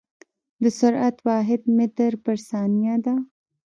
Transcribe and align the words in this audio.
د 0.63 0.65
سرعت 0.79 1.15
واحد 1.27 1.61
متر 1.77 2.11
پر 2.23 2.37
ثانيه 2.49 2.95
ده. 3.05 3.15